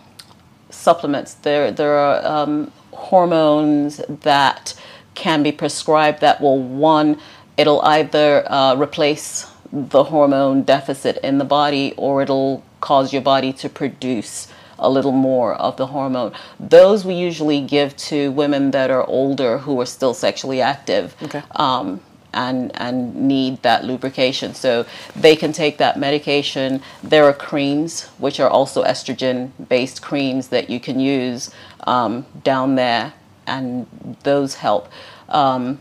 supplements. 0.84 1.34
There 1.36 1.72
there 1.72 1.96
are 1.98 2.26
um, 2.26 2.72
hormones 2.92 4.02
that 4.08 4.74
can 5.16 5.44
be 5.44 5.52
prescribed 5.52 6.22
that 6.22 6.42
will 6.42 6.62
one 6.62 7.20
it'll 7.58 7.82
either 7.82 8.44
uh, 8.52 8.76
replace 8.76 9.48
the 9.72 10.04
hormone 10.06 10.64
deficit 10.64 11.18
in 11.18 11.38
the 11.38 11.46
body 11.46 11.94
or 11.98 12.22
it'll 12.22 12.64
cause 12.82 13.14
your 13.14 13.22
body 13.22 13.52
to 13.54 13.70
produce 13.70 14.48
a 14.80 14.90
little 14.90 15.12
more 15.12 15.56
of 15.56 15.78
the 15.78 15.88
hormone. 15.88 16.34
Those 16.60 17.06
we 17.06 17.16
usually 17.16 17.62
give 17.62 17.96
to 17.98 18.32
women 18.32 18.72
that 18.72 18.92
are 18.92 19.06
older 19.08 19.60
who 19.60 19.80
are 19.80 19.86
still 19.86 20.14
sexually 20.14 20.62
active. 20.62 21.16
Okay. 21.24 21.42
Um, 21.56 22.02
and 22.34 22.72
and 22.76 23.16
need 23.16 23.62
that 23.62 23.86
lubrication. 23.86 24.54
So 24.54 24.86
they 25.16 25.36
can 25.36 25.54
take 25.54 25.78
that 25.78 25.98
medication. 25.98 26.82
There 27.04 27.26
are 27.26 27.34
creams 27.34 28.06
which 28.18 28.40
are 28.40 28.50
also 28.50 28.84
estrogen 28.84 29.52
based 29.70 30.02
creams 30.02 30.48
that 30.50 30.70
you 30.70 30.80
can 30.80 31.00
use 31.00 31.52
um, 31.88 32.26
down 32.44 32.76
there, 32.76 33.14
and 33.48 33.88
those 34.24 34.56
help. 34.56 34.88
Um, 35.30 35.80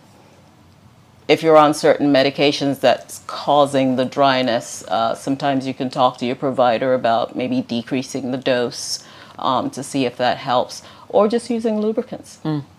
if 1.28 1.42
you're 1.42 1.56
on 1.56 1.73
certain 1.73 2.12
medications 2.12 2.80
that's 2.80 3.21
causing 3.26 3.97
the 3.97 4.04
dryness, 4.04 4.85
uh, 4.88 5.14
sometimes 5.14 5.66
you 5.66 5.73
can 5.73 5.88
talk 5.88 6.18
to 6.18 6.26
your 6.26 6.37
provider 6.37 6.94
about 6.94 7.37
maybe 7.37 7.62
decreasing 7.62 8.32
the 8.32 8.37
dose 8.38 9.04
um, 9.38 9.71
to 9.71 9.82
see 9.82 10.04
if 10.04 10.16
that 10.16 10.37
helps, 10.38 10.82
or 11.09 11.28
just 11.28 11.49
using 11.49 11.80
lubricants. 11.80 12.38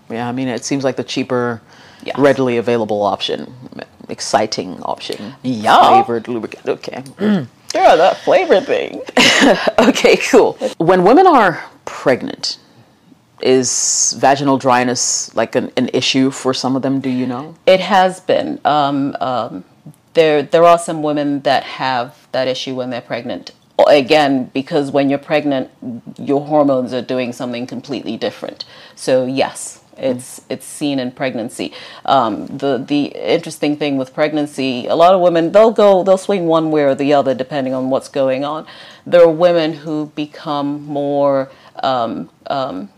Yeah, 0.10 0.27
I 0.27 0.32
mean, 0.34 0.50
it 0.50 0.65
seems 0.65 0.84
like 0.84 0.98
the 0.98 1.03
cheaper, 1.03 1.62
Yes. 2.06 2.18
readily 2.18 2.58
available 2.58 3.02
option, 3.04 3.54
exciting 4.10 4.82
option. 4.84 5.36
Yeah. 5.44 6.04
Flavored 6.04 6.28
lubricant. 6.28 6.68
Okay. 6.68 7.04
Yeah, 7.74 7.96
that 7.96 8.18
flavor 8.18 8.62
thing. 8.62 9.02
okay, 9.80 10.18
cool. 10.18 10.54
When 10.78 11.04
women 11.04 11.26
are 11.26 11.64
pregnant, 11.86 12.60
is 13.44 14.16
vaginal 14.18 14.58
dryness 14.58 15.36
like 15.36 15.56
an, 15.56 15.72
an 15.76 15.90
issue 15.94 16.32
for 16.32 16.54
some 16.54 16.76
of 16.76 16.82
them? 16.82 17.00
Do 17.00 17.10
you 17.10 17.28
know? 17.28 17.56
It 17.66 17.82
has 17.82 18.20
been. 18.20 18.60
Um, 18.66 19.16
um, 19.20 19.64
there, 20.14 20.44
there 20.44 20.64
are 20.64 20.80
some 20.80 21.04
women 21.04 21.42
that 21.42 21.64
have 21.64 22.28
that 22.32 22.48
issue 22.48 22.76
when 22.76 22.90
they're 22.90 23.02
pregnant. 23.02 23.52
Again, 23.88 24.50
because 24.54 24.92
when 24.92 25.10
you're 25.10 25.20
pregnant, 25.20 25.70
your 26.18 26.46
hormones 26.46 26.94
are 26.94 27.02
doing 27.02 27.34
something 27.34 27.68
completely 27.68 28.18
different. 28.18 28.66
So 28.96 29.26
yes, 29.26 29.83
it's 29.98 30.42
it's 30.50 30.66
seen 30.66 31.00
in 31.00 31.12
pregnancy. 31.12 31.74
Um, 32.06 32.48
the 32.48 32.78
the 32.78 33.06
interesting 33.06 33.78
thing 33.78 33.98
with 33.98 34.14
pregnancy, 34.14 34.88
a 34.88 34.96
lot 34.96 35.14
of 35.14 35.22
women 35.22 35.52
they'll 35.52 35.72
go 35.72 36.04
they'll 36.04 36.18
swing 36.18 36.48
one 36.48 36.72
way 36.72 36.84
or 36.84 36.96
the 36.96 37.14
other 37.14 37.34
depending 37.34 37.74
on 37.74 37.90
what's 37.90 38.10
going 38.10 38.44
on. 38.44 38.66
There 39.06 39.22
are 39.22 39.30
women 39.32 39.74
who 39.74 40.08
become 40.16 40.84
more 40.86 41.50
um, 41.82 42.30
um, 42.48 42.90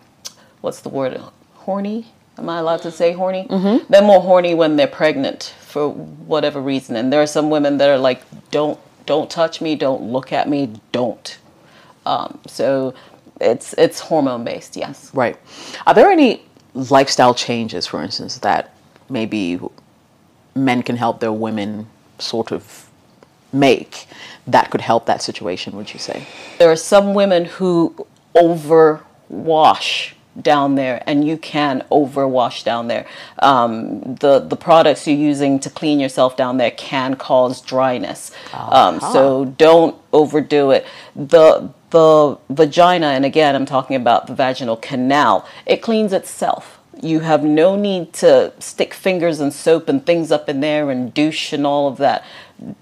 what's 0.61 0.81
the 0.81 0.89
word 0.89 1.21
horny 1.53 2.07
am 2.37 2.49
i 2.49 2.57
allowed 2.59 2.81
to 2.81 2.91
say 2.91 3.13
horny 3.13 3.47
mm-hmm. 3.49 3.85
they're 3.91 4.01
more 4.01 4.21
horny 4.21 4.53
when 4.53 4.75
they're 4.75 4.87
pregnant 4.87 5.53
for 5.59 5.89
whatever 5.89 6.59
reason 6.61 6.95
and 6.95 7.13
there 7.13 7.21
are 7.21 7.27
some 7.27 7.49
women 7.49 7.77
that 7.77 7.89
are 7.89 7.97
like 7.97 8.21
don't 8.51 8.79
don't 9.05 9.29
touch 9.29 9.61
me 9.61 9.75
don't 9.75 10.01
look 10.01 10.33
at 10.33 10.49
me 10.49 10.73
don't 10.91 11.37
um, 12.05 12.39
so 12.47 12.93
it's 13.41 13.73
it's 13.77 13.99
hormone 13.99 14.43
based 14.43 14.75
yes 14.75 15.11
Right. 15.13 15.37
Are 15.87 15.93
there 15.93 16.11
any 16.11 16.43
lifestyle 16.75 17.33
changes, 17.33 17.87
for 17.87 18.01
instance, 18.03 18.37
that 18.39 18.75
maybe 19.09 19.59
men 20.53 20.83
can 20.83 20.97
help 20.97 21.19
their 21.19 21.33
women 21.33 21.87
sort 22.19 22.51
of 22.51 22.89
make 23.51 24.05
that 24.47 24.69
could 24.69 24.81
help 24.81 25.05
that 25.07 25.21
situation, 25.21 25.75
would 25.75 25.91
you 25.93 25.99
say? 25.99 26.27
there 26.59 26.69
are 26.69 26.75
some 26.75 27.13
women 27.13 27.45
who 27.45 28.05
overwash 28.35 30.13
down 30.41 30.75
there 30.75 31.01
and 31.07 31.25
you 31.25 31.37
can 31.37 31.81
overwash 31.91 32.63
down 32.63 32.87
there. 32.87 33.05
Um, 33.39 34.15
the 34.15 34.39
the 34.39 34.57
products 34.57 35.07
you're 35.07 35.15
using 35.15 35.59
to 35.61 35.69
clean 35.69 35.99
yourself 35.99 36.35
down 36.35 36.57
there 36.57 36.71
can 36.71 37.15
cause 37.15 37.61
dryness. 37.61 38.31
Um, 38.53 38.99
so 38.99 39.45
don't 39.57 39.95
overdo 40.11 40.71
it. 40.71 40.85
The 41.15 41.69
the 41.91 42.37
vagina 42.49 43.07
and 43.07 43.25
again 43.25 43.55
i'm 43.55 43.65
talking 43.65 43.95
about 43.95 44.27
the 44.27 44.33
vaginal 44.33 44.77
canal 44.77 45.47
it 45.65 45.77
cleans 45.81 46.13
itself. 46.13 46.79
You 47.01 47.19
have 47.19 47.43
no 47.43 47.75
need 47.75 48.13
to 48.13 48.53
stick 48.59 48.93
fingers 48.93 49.41
and 49.41 49.53
soap 49.53 49.89
and 49.89 50.05
things 50.05 50.31
up 50.31 50.47
in 50.47 50.61
there 50.61 50.89
and 50.89 51.13
douche 51.13 51.51
and 51.51 51.67
all 51.67 51.89
of 51.89 51.97
that. 51.97 52.23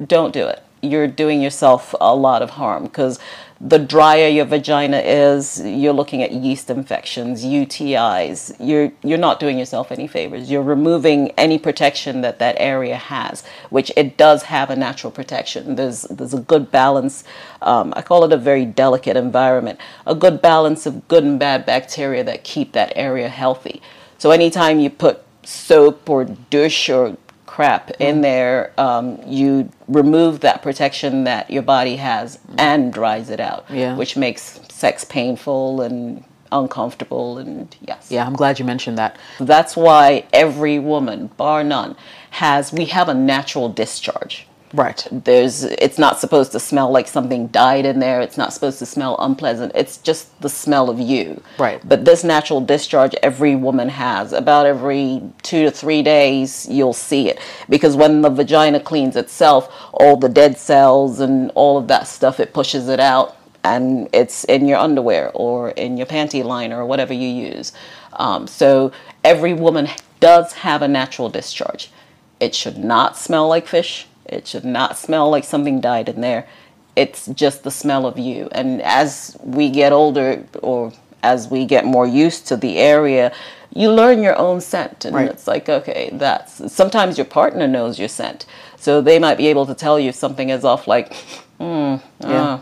Don't 0.05 0.31
do 0.31 0.45
it 0.45 0.61
you're 0.83 1.07
doing 1.07 1.41
yourself 1.41 1.95
a 1.99 2.15
lot 2.15 2.41
of 2.41 2.51
harm 2.51 2.83
because 2.83 3.19
the 3.65 3.79
drier 3.79 4.27
your 4.27 4.43
vagina 4.43 4.97
is, 4.97 5.61
you're 5.63 5.93
looking 5.93 6.21
at 6.21 6.33
yeast 6.33 6.69
infections, 6.69 7.45
UTIs. 7.45 8.53
You're 8.59 8.91
you're 9.03 9.17
not 9.17 9.39
doing 9.39 9.57
yourself 9.57 9.89
any 9.89 10.05
favors. 10.05 10.51
You're 10.51 10.63
removing 10.63 11.31
any 11.37 11.57
protection 11.57 12.21
that 12.21 12.39
that 12.39 12.57
area 12.59 12.97
has, 12.97 13.43
which 13.69 13.89
it 13.95 14.17
does 14.17 14.43
have 14.43 14.69
a 14.69 14.75
natural 14.75 15.11
protection. 15.11 15.75
There's 15.75 16.01
there's 16.03 16.33
a 16.33 16.41
good 16.41 16.71
balance. 16.71 17.23
Um, 17.61 17.93
I 17.95 18.01
call 18.01 18.25
it 18.25 18.33
a 18.33 18.37
very 18.37 18.65
delicate 18.65 19.15
environment. 19.15 19.79
A 20.05 20.15
good 20.15 20.41
balance 20.41 20.85
of 20.85 21.07
good 21.07 21.23
and 21.23 21.39
bad 21.39 21.65
bacteria 21.65 22.23
that 22.25 22.43
keep 22.43 22.73
that 22.73 22.91
area 22.97 23.29
healthy. 23.29 23.81
So 24.17 24.31
anytime 24.31 24.79
you 24.79 24.89
put 24.89 25.23
soap 25.43 26.09
or 26.09 26.25
douche 26.25 26.89
or 26.89 27.17
crap 27.53 27.91
in 27.99 28.21
there, 28.21 28.71
um, 28.79 29.19
you 29.27 29.69
remove 29.87 30.39
that 30.39 30.63
protection 30.63 31.23
that 31.25 31.51
your 31.51 31.61
body 31.61 31.97
has 31.97 32.39
and 32.57 32.91
dries 32.91 33.29
it 33.29 33.39
out, 33.39 33.63
Yeah. 33.69 33.95
which 33.95 34.17
makes 34.17 34.59
sex 34.71 35.03
painful 35.03 35.79
and 35.81 36.23
uncomfortable. 36.51 37.37
And 37.37 37.75
yes, 37.87 38.07
Yeah, 38.09 38.25
I'm 38.25 38.33
glad 38.33 38.57
you 38.57 38.65
mentioned 38.65 38.97
that. 38.97 39.17
that's 39.39 39.77
why 39.77 40.23
every 40.33 40.79
woman, 40.79 41.29
bar 41.37 41.63
none, 41.63 41.95
has 42.31 42.73
we 42.73 42.85
have 42.85 43.07
a 43.07 43.13
natural 43.13 43.69
discharge. 43.69 44.47
Right. 44.73 45.07
There's 45.11 45.63
it's 45.63 45.99
not 45.99 46.19
supposed 46.19 46.51
to 46.53 46.59
smell 46.59 46.91
like 46.91 47.07
something 47.07 47.47
died 47.47 47.85
in 47.85 47.99
there. 47.99 48.21
It's 48.21 48.37
not 48.37 48.53
supposed 48.53 48.79
to 48.79 48.87
smell 48.87 49.15
unpleasant. 49.19 49.71
It's 49.75 49.97
just 49.97 50.41
the 50.41 50.49
smell 50.49 50.89
of 50.89 50.99
you. 50.99 51.41
Right. 51.59 51.79
But 51.87 52.05
this 52.05 52.23
natural 52.23 52.59
discharge 52.59 53.13
every 53.21 53.55
woman 53.55 53.87
has. 53.89 54.33
About 54.33 54.65
every 54.65 55.21
2 55.43 55.65
to 55.65 55.71
3 55.71 56.01
days 56.01 56.67
you'll 56.67 56.93
see 56.93 57.29
it 57.29 57.39
because 57.69 57.95
when 57.95 58.21
the 58.21 58.29
vagina 58.29 58.79
cleans 58.79 59.15
itself, 59.15 59.71
all 59.93 60.17
the 60.17 60.29
dead 60.29 60.57
cells 60.57 61.19
and 61.19 61.51
all 61.53 61.77
of 61.77 61.87
that 61.89 62.07
stuff 62.07 62.39
it 62.39 62.51
pushes 62.51 62.89
it 62.89 62.99
out 62.99 63.37
and 63.63 64.09
it's 64.11 64.43
in 64.45 64.67
your 64.67 64.79
underwear 64.79 65.31
or 65.33 65.69
in 65.71 65.97
your 65.97 66.07
panty 66.07 66.43
liner 66.43 66.79
or 66.79 66.85
whatever 66.85 67.13
you 67.13 67.27
use. 67.27 67.73
Um, 68.13 68.47
so 68.47 68.91
every 69.23 69.53
woman 69.53 69.87
does 70.19 70.53
have 70.53 70.81
a 70.81 70.87
natural 70.87 71.29
discharge. 71.29 71.91
It 72.39 72.55
should 72.55 72.77
not 72.77 73.17
smell 73.17 73.47
like 73.47 73.67
fish. 73.67 74.07
It 74.33 74.47
should 74.47 74.65
not 74.65 74.97
smell 74.97 75.29
like 75.29 75.43
something 75.43 75.79
died 75.79 76.09
in 76.09 76.21
there. 76.21 76.47
It's 76.95 77.27
just 77.27 77.63
the 77.63 77.71
smell 77.71 78.05
of 78.05 78.17
you. 78.19 78.49
And 78.51 78.81
as 78.81 79.37
we 79.43 79.69
get 79.69 79.91
older 79.91 80.43
or 80.61 80.91
as 81.23 81.47
we 81.47 81.65
get 81.65 81.85
more 81.85 82.05
used 82.05 82.47
to 82.47 82.57
the 82.57 82.77
area, 82.77 83.31
you 83.73 83.91
learn 83.91 84.21
your 84.21 84.37
own 84.37 84.61
scent. 84.61 85.05
And 85.05 85.15
Right. 85.15 85.29
it's 85.29 85.47
like, 85.47 85.69
okay, 85.69 86.09
that's 86.13 86.71
sometimes 86.71 87.17
your 87.17 87.25
partner 87.25 87.67
knows 87.67 87.97
your 87.97 88.09
scent. 88.09 88.45
So 88.77 89.01
they 89.01 89.17
might 89.19 89.37
be 89.37 89.47
able 89.47 89.65
to 89.65 89.73
tell 89.73 89.99
you 89.99 90.11
something 90.11 90.49
is 90.49 90.63
off, 90.65 90.87
like, 90.87 91.13
Yeah. 91.59 91.99
ah, 92.23 92.59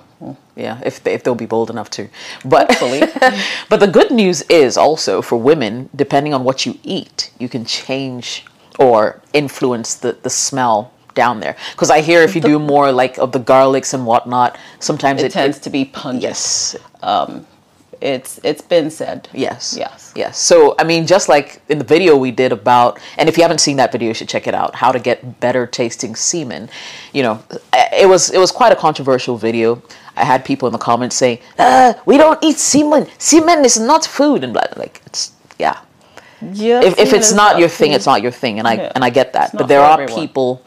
Yeah, 0.55 0.79
if 0.85 1.01
they, 1.03 1.13
if 1.13 1.23
they'll 1.23 1.33
be 1.33 1.47
bold 1.47 1.69
enough 1.69 1.89
to. 1.91 2.07
But 2.45 2.67
but 3.69 3.79
the 3.79 3.87
good 3.87 4.11
news 4.11 4.43
is 4.43 4.77
also 4.77 5.21
for 5.21 5.37
women, 5.37 5.89
depending 5.95 6.33
on 6.33 6.43
what 6.43 6.65
you 6.65 6.77
eat, 6.83 7.31
you 7.39 7.49
can 7.49 7.65
change 7.65 8.45
or 8.79 9.19
influence 9.33 9.95
the, 9.95 10.11
the 10.21 10.29
smell 10.29 10.91
down 11.13 11.39
there. 11.39 11.55
Because 11.71 11.89
I 11.89 12.01
hear 12.01 12.21
if 12.23 12.35
you 12.35 12.41
do 12.41 12.59
more 12.59 12.91
like 12.91 13.17
of 13.17 13.31
the 13.31 13.39
garlics 13.39 13.93
and 13.93 14.05
whatnot, 14.05 14.57
sometimes 14.79 15.21
it, 15.21 15.27
it, 15.27 15.31
tends 15.31 15.57
it- 15.57 15.63
to 15.63 15.69
be 15.69 15.85
pungent. 15.85 16.23
yes, 16.23 16.75
It's 18.01 18.39
it's 18.43 18.63
been 18.63 18.89
said. 18.89 19.29
yes, 19.31 19.75
Yes. 19.77 20.11
yes. 20.15 20.35
So 20.39 20.73
I 20.79 20.83
mean, 20.83 21.05
just 21.05 21.29
like 21.29 21.61
in 21.69 21.77
the 21.77 21.85
video 21.85 22.17
we 22.17 22.31
did 22.31 22.51
about, 22.51 22.99
and 23.17 23.29
if 23.29 23.37
you 23.37 23.43
haven't 23.43 23.59
seen 23.61 23.77
that 23.77 23.91
video, 23.91 24.07
you 24.07 24.15
should 24.15 24.29
check 24.29 24.47
it 24.47 24.55
out. 24.55 24.73
How 24.75 24.91
to 24.91 24.99
get 24.99 25.39
better 25.39 25.67
tasting 25.67 26.15
semen. 26.15 26.69
You 27.13 27.21
know, 27.23 27.35
it 28.03 28.07
was 28.09 28.31
it 28.31 28.39
was 28.39 28.51
quite 28.51 28.71
a 28.71 28.75
controversial 28.87 29.37
video. 29.37 29.81
I 30.17 30.25
had 30.25 30.43
people 30.43 30.67
in 30.67 30.71
the 30.73 30.79
comments 30.79 31.15
saying, 31.15 31.39
uh, 31.59 31.93
"We 32.05 32.17
don't 32.17 32.39
eat 32.43 32.57
semen. 32.57 33.05
Semen 33.19 33.63
is 33.65 33.77
not 33.79 34.03
food," 34.05 34.43
and 34.43 34.51
blah. 34.53 34.65
Like 34.77 34.99
it's 35.05 35.31
yeah. 35.59 35.77
Yeah. 36.53 36.81
if, 36.87 36.97
if 36.97 37.13
it's 37.13 37.29
is 37.29 37.35
not 37.35 37.59
your 37.59 37.69
thing, 37.69 37.91
it's 37.93 38.07
not 38.07 38.23
your 38.23 38.31
thing, 38.31 38.57
and 38.59 38.67
I 38.67 38.73
Yeah. 38.73 38.91
and 38.95 39.03
I 39.05 39.11
get 39.11 39.33
that. 39.33 39.51
But 39.55 39.67
there 39.67 39.81
are 39.81 40.01
everyone. 40.01 40.21
people. 40.21 40.61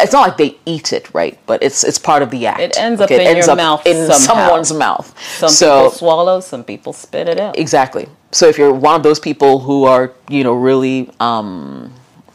It's 0.00 0.12
not 0.12 0.26
like 0.26 0.36
they 0.36 0.58
eat 0.66 0.92
it, 0.92 1.12
right? 1.14 1.38
But 1.46 1.62
it's 1.62 1.84
it's 1.84 1.98
part 1.98 2.22
of 2.22 2.30
the 2.30 2.46
act. 2.46 2.60
It 2.60 2.78
ends 2.78 3.00
up 3.00 3.10
in 3.10 3.36
your 3.36 3.56
mouth 3.56 3.86
in 3.86 4.10
somehow. 4.10 4.46
someone's 4.46 4.72
mouth. 4.72 5.18
Some 5.38 5.48
so 5.48 5.84
people 5.84 5.90
swallow, 5.90 6.40
some 6.40 6.64
people 6.64 6.92
spit 6.92 7.28
it 7.28 7.38
out. 7.38 7.58
exactly. 7.58 8.08
So 8.32 8.48
if 8.48 8.58
you're 8.58 8.72
one 8.72 8.96
of 8.96 9.02
those 9.02 9.20
people 9.20 9.60
who 9.60 9.84
are, 9.84 10.12
you 10.28 10.42
know, 10.42 10.54
really, 10.54 11.10
um, 11.20 11.92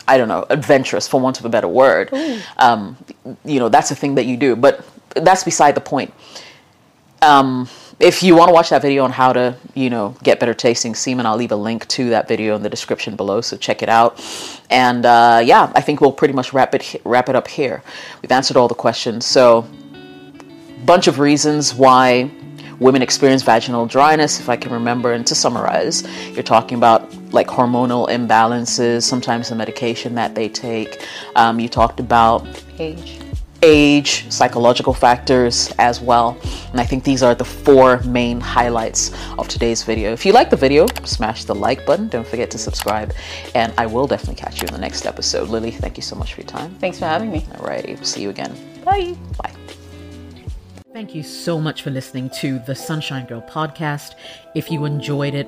I 0.07 0.17
don't 0.17 0.29
know, 0.29 0.45
adventurous, 0.49 1.07
for 1.07 1.19
want 1.19 1.39
of 1.39 1.45
a 1.45 1.49
better 1.49 1.67
word, 1.67 2.13
um, 2.57 2.97
you 3.43 3.59
know, 3.59 3.67
that's 3.67 3.91
a 3.91 3.95
thing 3.95 4.15
that 4.15 4.25
you 4.25 4.37
do. 4.37 4.55
But 4.55 4.85
that's 5.15 5.43
beside 5.43 5.75
the 5.75 5.81
point. 5.81 6.13
Um, 7.21 7.67
if 7.99 8.23
you 8.23 8.33
want 8.35 8.47
to 8.47 8.53
watch 8.53 8.69
that 8.69 8.81
video 8.81 9.03
on 9.03 9.11
how 9.11 9.33
to, 9.33 9.55
you 9.73 9.89
know, 9.89 10.15
get 10.23 10.39
better 10.39 10.53
tasting 10.53 10.95
semen, 10.95 11.25
I'll 11.25 11.35
leave 11.35 11.51
a 11.51 11.57
link 11.57 11.85
to 11.89 12.09
that 12.11 12.27
video 12.27 12.55
in 12.55 12.63
the 12.63 12.69
description 12.69 13.15
below. 13.15 13.41
So 13.41 13.57
check 13.57 13.83
it 13.83 13.89
out. 13.89 14.23
And 14.69 15.05
uh, 15.05 15.41
yeah, 15.43 15.71
I 15.75 15.81
think 15.81 15.99
we'll 15.99 16.13
pretty 16.13 16.33
much 16.33 16.53
wrap 16.53 16.73
it 16.73 17.01
wrap 17.03 17.27
it 17.27 17.35
up 17.35 17.47
here. 17.47 17.83
We've 18.21 18.31
answered 18.31 18.55
all 18.55 18.69
the 18.69 18.75
questions. 18.75 19.25
So 19.25 19.67
bunch 20.85 21.07
of 21.07 21.19
reasons 21.19 21.75
why 21.75 22.31
women 22.79 23.01
experience 23.01 23.43
vaginal 23.43 23.85
dryness, 23.85 24.39
if 24.39 24.47
I 24.47 24.55
can 24.55 24.71
remember. 24.71 25.11
And 25.11 25.27
to 25.27 25.35
summarize, 25.35 26.07
you're 26.29 26.43
talking 26.43 26.77
about 26.77 27.13
like 27.33 27.47
hormonal 27.47 28.07
imbalances, 28.07 29.03
sometimes 29.03 29.49
the 29.49 29.55
medication 29.55 30.15
that 30.15 30.35
they 30.35 30.47
take. 30.47 31.05
Um, 31.35 31.59
you 31.59 31.67
talked 31.67 31.99
about 31.99 32.47
Age. 32.79 33.19
Age, 33.61 34.29
psychological 34.31 34.93
factors 34.93 35.73
as 35.79 36.01
well. 36.01 36.37
And 36.71 36.79
I 36.79 36.85
think 36.85 37.03
these 37.03 37.23
are 37.23 37.35
the 37.35 37.45
four 37.45 37.99
main 38.03 38.39
highlights 38.39 39.11
of 39.37 39.47
today's 39.47 39.83
video. 39.83 40.11
If 40.11 40.25
you 40.25 40.33
like 40.33 40.49
the 40.49 40.55
video, 40.55 40.87
smash 41.03 41.45
the 41.45 41.55
like 41.55 41.85
button. 41.85 42.07
Don't 42.07 42.27
forget 42.27 42.49
to 42.51 42.57
subscribe. 42.57 43.13
And 43.55 43.73
I 43.77 43.85
will 43.85 44.07
definitely 44.07 44.41
catch 44.41 44.61
you 44.61 44.67
in 44.67 44.73
the 44.73 44.79
next 44.79 45.05
episode. 45.05 45.49
Lily, 45.49 45.71
thank 45.71 45.97
you 45.97 46.03
so 46.03 46.15
much 46.15 46.33
for 46.33 46.41
your 46.41 46.47
time. 46.47 46.75
Thanks 46.75 46.99
for 46.99 47.05
having 47.05 47.31
me. 47.31 47.41
Alrighty, 47.53 48.03
see 48.05 48.21
you 48.21 48.29
again. 48.29 48.55
Bye. 48.83 49.15
Bye. 49.41 49.53
Thank 50.91 51.13
you 51.13 51.21
so 51.21 51.61
much 51.61 51.83
for 51.83 51.91
listening 51.91 52.31
to 52.41 52.59
the 52.59 52.73
Sunshine 52.73 53.27
Girl 53.27 53.41
podcast. 53.41 54.15
If 54.55 54.71
you 54.71 54.85
enjoyed 54.85 55.35
it, 55.35 55.47